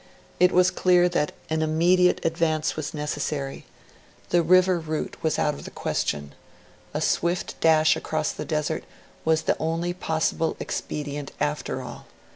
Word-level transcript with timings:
It 0.39 0.51
was 0.51 0.71
clear 0.71 1.07
that 1.09 1.31
an 1.51 1.61
immediate 1.61 2.25
advance 2.25 2.75
was 2.75 2.91
necessary; 2.91 3.65
the 4.29 4.41
river 4.41 4.79
route 4.79 5.15
was 5.21 5.37
out 5.37 5.53
of 5.53 5.63
the 5.63 5.69
question; 5.69 6.33
a 6.91 6.99
swift 6.99 7.53
dash 7.59 7.95
across 7.95 8.31
the 8.31 8.43
desert 8.43 8.83
was 9.23 9.43
the 9.43 9.57
only 9.59 9.93
possible 9.93 10.57
expedient 10.59 11.33
after 11.39 11.83
all. 11.83 12.07